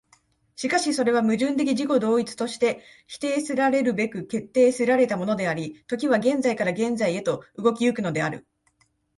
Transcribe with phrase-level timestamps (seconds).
[0.55, 8.47] しかしそれは矛盾的自己同一として否定せられるべく決定せられたものであり、時は現在から現在へと動き行くのである。